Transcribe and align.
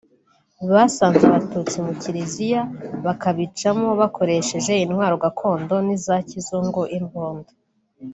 basanze 0.71 1.21
abatutsi 1.25 1.75
mu 1.85 1.93
kiliziya 2.01 2.61
bakabicamo 3.05 3.87
bakoresheje 4.01 4.71
intwaro 4.83 5.15
gakondo 5.23 5.75
n’iza 5.85 6.15
kizungu(imbunda 6.29 7.51